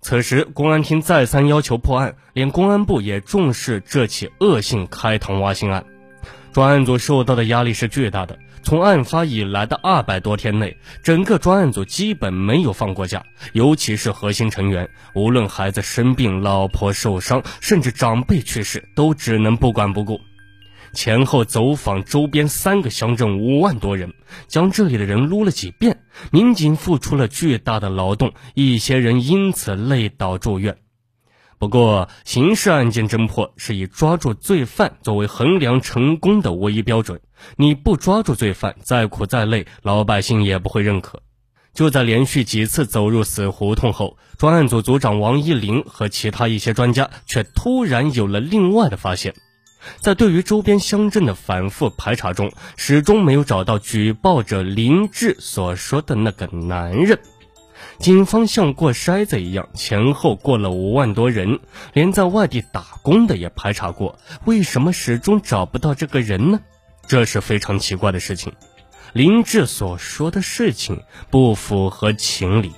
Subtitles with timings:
[0.00, 5.84] 此时，公安厅再三要求破案，连公安部也重视这起恶性开膛挖心案。
[6.52, 8.38] 专案组受到的压力是巨大的。
[8.62, 20.20] 从案发以来的二百多天内，整个专案组基本没有放过假，尤其是核心成员，无论孩子生病、老婆受伤，甚至长辈去世，都只能不管不顾。
[20.98, 24.14] 前后走访周边三个乡镇五万多人，
[24.48, 26.00] 将这里的人撸了几遍。
[26.32, 30.76] 民警付出了巨大的劳动，一些人因此累倒住院。
[31.56, 37.20] 不过，刑事案件侦破是以抓住罪犯作为衡量成功的唯一标准。
[37.54, 41.22] 你不抓住罪犯，再苦再累，老百姓也不会认可。
[41.74, 49.32] 就在连续几次走入死胡同后，专案组组长王一林和其他一些专家却突然有了另外的发现。
[49.96, 57.18] 在对于周边乡镇的反复排查中，始终没有找到举报者林志所说的那个男人。
[57.98, 61.60] 警方像过筛子一样，前后过了五万多人，
[61.92, 66.60] 连在外地打工的也排查过，为什么始终找不到这个人呢？
[67.06, 68.52] 这是非常奇怪的事情。
[69.12, 72.72] 林志所说的事情不符合情理。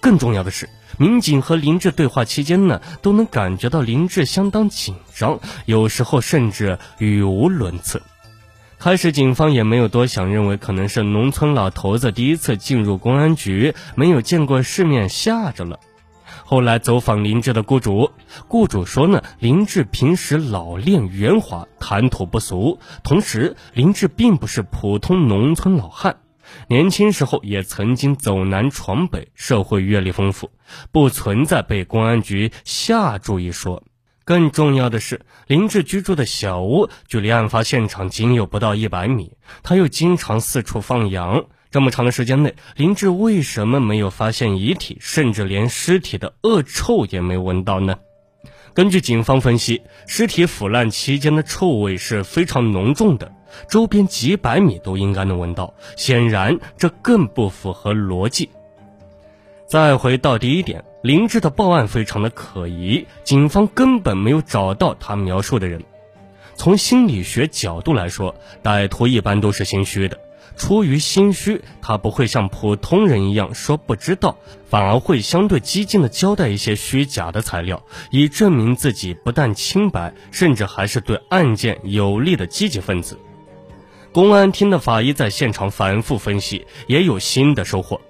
[0.00, 0.68] 更重要的是。
[0.98, 8.02] 民警和林志对话期间呢，都能感觉到林志相当紧张，有时候甚至语无伦次。
[8.78, 15.80] 开始警方也没有多想，认为可能是农村老头子第一次进入公安局，没有见过世面，吓着了。
[16.44, 18.10] 后来走访林志的雇主，
[18.48, 26.16] 雇主说呢，林志平时老练圆滑，谈吐不俗，同时林志并不是普通农村老汉。
[26.68, 30.50] 年轻时候也曾经走南闯北，社会阅历丰富，
[30.92, 33.82] 不存在被公安局吓住一说。
[34.24, 41.46] 更重要的是，林志居住的小屋距离案发现场仅有不到一百米，他又经常四处放羊。
[41.70, 47.98] 这么长的时间内，林志为什么没有发现遗体，甚至连尸体的恶臭也没闻到呢？
[48.74, 53.32] 根据警方分析，尸体腐烂期间的臭味是非常浓重的。
[53.68, 58.50] 周边几百米都应该能闻到，显然这更不符合逻辑。
[59.66, 65.82] 再回到第一点，林志的报案非常的可疑，警方根本没有找到他描述的人。
[66.54, 70.18] 从心理学角度来说，歹徒一般都是心虚的，
[70.56, 74.38] 出于心虚，他不会像普通人一样说不知道，
[74.70, 83.18] 反而会相对激进的交代一些虚假的材料，以证明自己不但清白，甚至还是对案件有利的积极分子。
[84.16, 88.00] 公安厅的法医在现场反复分析，也有新的收获。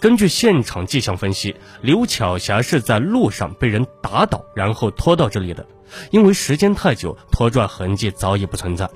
[0.00, 5.64] 根据现场迹象分析，刘巧霞是在路上被人打倒，然后拖到这里的。
[6.10, 8.90] 因为时间太久，拖拽痕迹早已不存在。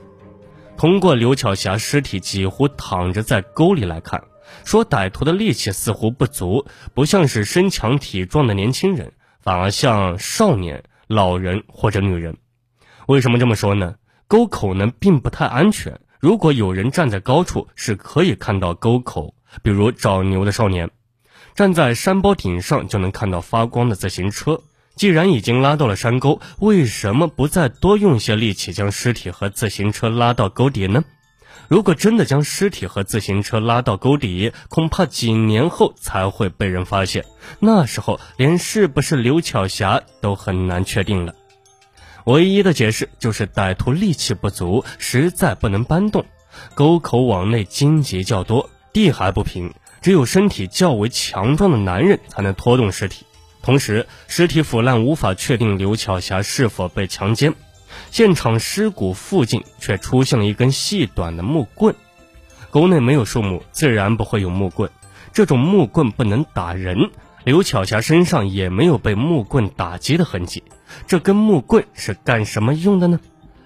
[0.77, 4.21] 通过刘巧霞尸体几乎躺着在沟里来看，
[4.65, 12.37] 说歹徒的力气似乎不足，不像是身强体壮的年轻人，反而像少年、老人或者女人。
[13.07, 13.95] 为什么这么说呢？
[14.27, 16.01] 沟口呢并不太安全。
[16.21, 20.89] 如果有人站在高处，是可以看到沟口，比如找牛的少年；
[21.55, 24.61] 站在山包顶上，就能看到发光的自行车。
[24.97, 31.05] 既然已经拉到了山沟，为什么不再多用些力气将尸体和自行车拉到沟底呢？
[31.69, 37.25] 如果真的将尸体和自行车拉到沟底，恐怕几年后才会被人发现，
[37.61, 41.35] 那时候连是不是刘巧霞都很难确定了。
[42.25, 46.27] 唯一的解释就是歹徒力气不足，实在不能搬动。
[46.75, 53.25] 沟口往内荆棘较多，地还不平，只有身体较为强壮的男人才能拖动尸体。
[53.63, 57.55] 同时，尸体腐烂，无法确定刘巧霞是否被强奸。
[58.11, 61.95] 现场尸骨附近却出现了一根细短的木棍。
[62.71, 64.91] 沟内没有树木，自然不会有木棍。
[65.33, 67.11] 这种木棍不能打人。
[67.49, 70.63] 刘巧霞身上也没有被木棍打击的痕迹，
[71.07, 73.19] 这根木棍是干什么用的呢？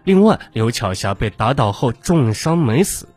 [0.05, 3.09] 另外，刘巧霞被打倒后重伤没死，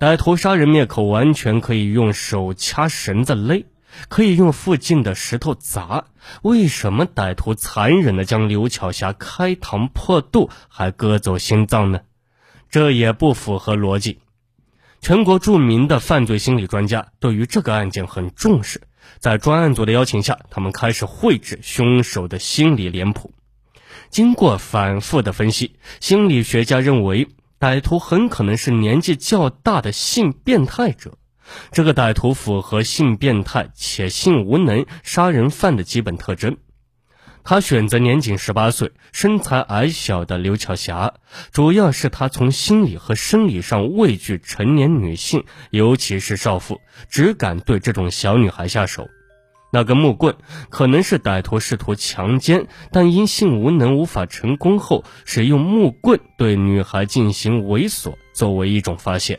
[0.00, 3.66] 歹徒杀人灭口完全可以用手掐绳子勒，
[4.08, 6.06] 可以用附近的石头砸，
[6.40, 12.00] 为什么歹徒残忍地将刘巧霞开膛破肚，还割走心脏呢？
[12.70, 14.20] 这也不符合逻辑。
[15.02, 18.80] 全国著名的犯罪心理专家对于这个案件很重视。
[19.18, 23.32] 在专案组的邀请下，他们开始绘制凶手的心理脸谱。
[24.10, 27.28] 经过反复的分析，心理学家认为
[27.58, 31.18] 歹徒很可能是年纪较大的性变态者。
[31.72, 36.56] 这个歹徒符合性变态且性无能杀人犯的基本特征。
[37.44, 41.12] 他选择年仅十八岁、身材矮小的刘巧霞，
[41.52, 46.80] 主要是他从心理和生理上畏惧成年女性，尤其是少妇，
[47.10, 49.06] 只敢对这种小女孩下手。
[49.70, 50.36] 那根木棍
[50.70, 59.38] 可能是歹徒试图强奸，但因性无能无法成功后，使用木棍对女孩进行猥琐，作为一种发泄。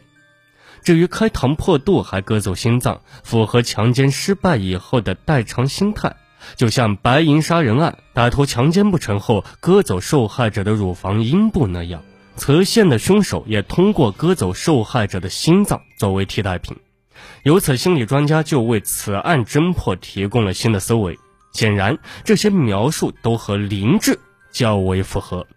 [0.83, 6.15] 至于开膛破肚还割走心脏，符合强奸失败以后的代偿心态，
[6.55, 12.03] 就像白银杀人案，歹徒强奸不成后割走受害者的乳房、阴部那样，
[12.37, 16.77] 侧线的凶手也通过割走受害者的心脏作为替代品。
[17.43, 21.17] 由此，心理专家就为此案侦破提供了新的思维。
[21.51, 24.19] 显然，这些描述都和林志
[24.51, 25.47] 较为符合。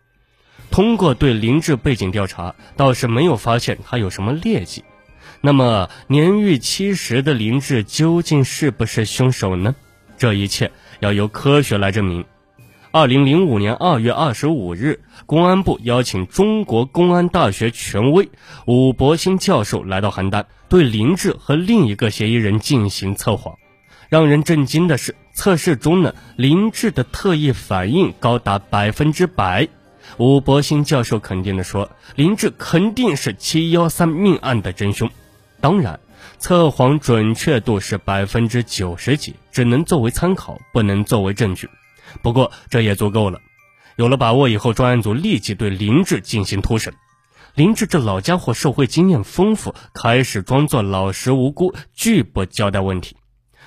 [0.71, 4.85] 通过对林志背景调查，倒是没有发现他有什么劣迹。
[5.41, 9.75] 那么，年逾七十的林志究竟是不是凶手呢？
[10.19, 12.25] 这一切要由科学来证明。
[12.91, 18.29] 二零零五年二月二十五日，公安部邀请中国公安大学权威
[18.67, 23.57] 武伯兴教授来到邯郸，对林志和另一个嫌疑人进行测谎。
[24.09, 29.69] 让人震惊的是，测试中呢，林志的特异反应高达百分之百。
[30.17, 35.11] 武伯兴教授肯定地说，林志肯定是七幺三命案的真凶。
[35.61, 36.01] 当然，
[36.39, 41.69] 测谎准确度是百分之九十几，只能作为参考，不能作为证据。
[42.23, 43.41] 不过这也足够了。
[43.97, 46.95] 有了把握以后，专案组立即对林志进行突审。
[47.55, 53.17] 林志这老家伙社会经验丰富，开始装作老实无辜，拒不交代问题。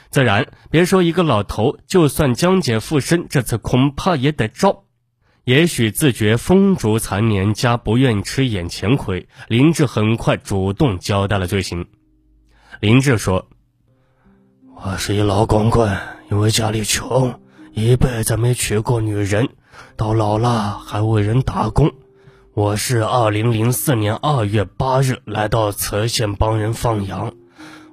[0.09, 4.85] 自然，别说一个老头，就算江姐附身，这次恐怕也得招。
[5.43, 11.87] 也许自觉风烛残年，加不愿吃眼前亏，林志很快主动交代了罪行。
[12.81, 13.45] 林志说
[14.73, 15.99] ：“我是一老光棍，
[16.31, 17.39] 因为家里穷。”
[17.73, 19.49] 一辈子没娶过女人，
[19.95, 21.91] 到老了还为人打工。
[22.55, 27.35] 我是二零零四年二月八日来到磁县帮人放羊。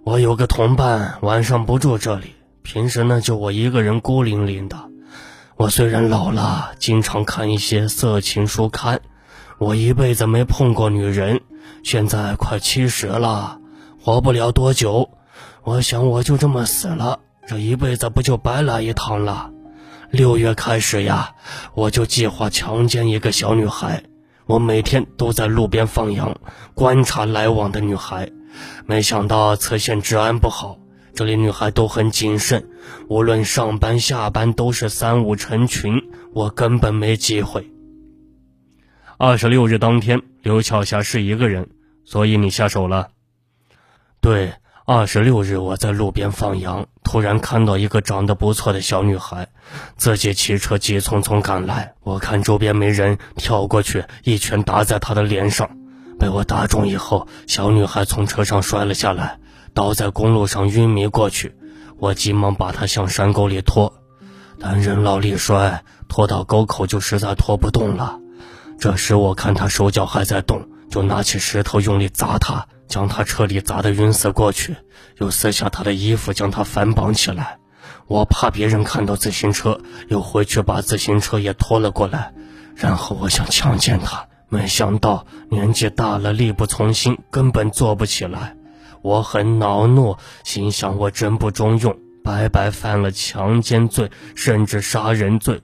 [0.04, 2.32] 我有个同伴，晚上不住这里，
[2.62, 4.88] 平时呢就我一个人孤零零的。
[5.56, 9.02] 我虽然老了，经常看一些色情书刊。
[9.58, 11.42] 我一辈子没碰过女人，
[11.84, 13.60] 现在快七十了，
[14.08, 15.10] 活不了多久。
[15.64, 19.50] 我想我就这么死了，这一辈子不就白来一趟了？
[20.10, 21.34] 六月开始呀，
[21.74, 24.02] 我就计划强奸一个小女孩。
[24.46, 26.40] 我每天都在路边放羊，
[26.72, 28.30] 观察来往的女孩。
[28.86, 30.78] 没想到磁县治安不好，
[31.12, 32.66] 这里女孩都很谨慎，
[33.10, 36.02] 无论上班下班都是三五成群，
[36.32, 37.70] 我根本没机会。
[39.18, 41.68] 二十六日当天，刘巧霞是一个人，
[42.06, 43.10] 所以你下手了。
[44.20, 44.52] 对。
[44.90, 49.48] 二十六日，我在路边放羊，突然看到一个长得不错的小女孩，
[49.98, 51.92] 自己骑车急匆匆赶来。
[52.02, 55.68] 我看周边没人，跳过去一拳打在她的脸上，
[56.18, 59.38] 被我打中以后，小女孩从车上摔了下来，
[59.74, 61.54] 倒在公路上晕迷过去。
[61.98, 63.92] 我急忙把她向山沟里拖，
[64.58, 68.18] 但人老力衰，拖到沟口就实在拖不动了。
[68.80, 72.66] 这时我看她手脚还在动，就拿起石头用力砸她。
[72.88, 74.76] 将他车里砸得晕死过去，
[75.18, 77.58] 又撕下他的衣服，将他反绑起来。
[78.06, 82.32] 我怕别人看到自行车，又回去把自行车也拖了过来。
[82.74, 88.56] 然后我想强奸他，没想到年纪大了，力不从心，根本做不起来。
[89.02, 95.60] 我很恼怒，心想我真不中用，白白犯了强奸罪，甚至杀人罪。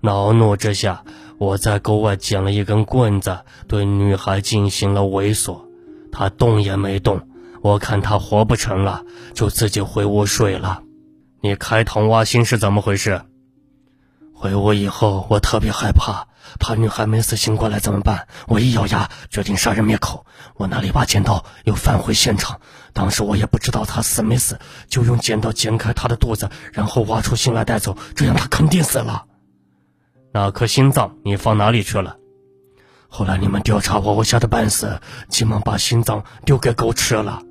[0.00, 1.02] 恼怒之下，
[1.38, 5.65] 我在沟外捡了一根棍子，对女孩进行了猥琐。
[6.18, 7.28] 他动也没动，
[7.60, 9.02] 我看他活不成了，
[9.34, 10.82] 就自己回屋睡了。
[11.42, 13.20] 你开膛挖心是怎么回事？
[14.34, 18.28] 回屋以后，我特别害怕，怕女孩没死醒过来怎么办？
[18.48, 20.24] 我一咬牙，决定杀人灭口。
[20.56, 22.62] 我拿了一把剪刀，又返回现场。
[22.94, 24.58] 当时我也不知道她死没死，
[24.88, 29.26] 就用剪刀剪开她的肚子，然后挖出心来带走，这样她肯定死了。
[30.32, 32.16] 那颗心脏你放哪里去了？
[33.08, 37.42] 后来你们调查我，我吓得半死，急忙把心脏丢给狗吃了。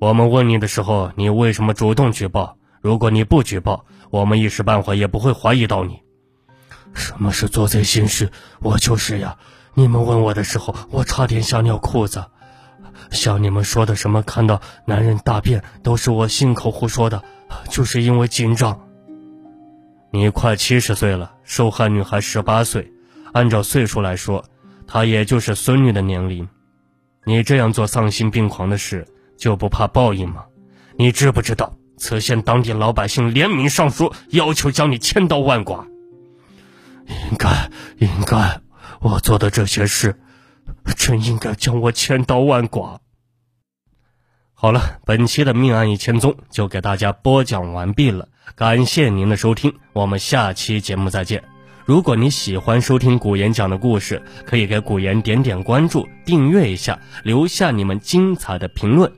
[0.00, 2.56] 我们问你的时候，你为什么主动举报？
[2.80, 6.02] 如果你不举报，我们一时半会也不会怀疑到你。
[6.94, 8.28] 什么是做贼心虚？
[8.60, 9.36] 我就是呀。
[9.74, 12.24] 你们问我的时候，我差点吓尿裤子。
[13.10, 17.22] 像你们说的什么看到男人大便都是我信口胡说的，
[17.70, 18.80] 就是因为紧张。
[20.10, 22.92] 你快七十岁了，受害女孩十八岁。
[23.32, 24.44] 按照岁数来说，
[24.86, 26.48] 她也就是孙女的年龄。
[27.24, 29.06] 你这样做丧心病狂的事，
[29.36, 30.46] 就不怕报应吗？
[30.96, 35.86] 你知不知道，此县当地老百姓联名上书，要求将你千刀万剐。
[37.30, 38.60] 应该，应该，
[39.00, 40.18] 我做的这些事，
[40.96, 43.00] 真应该将我千刀万剐。
[44.54, 51.57] 好了，本期的命案一千宗就给大家播讲完毕了，感谢您的收听，我们下期节目再见。
[51.88, 59.10] 如果你喜欢收听古言讲的故事，可以给古言点点关注，订阅一下，留下你们精彩的评论。